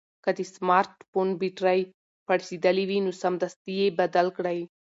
که 0.23 0.29
د 0.37 0.39
سمارټ 0.55 0.93
فون 1.09 1.27
بېټرۍ 1.41 1.79
پړسېدلې 2.27 2.83
وي 2.89 2.99
نو 3.05 3.11
سمدستي 3.21 3.73
یې 3.81 3.87
بدل 3.99 4.27
کړئ. 4.37 4.59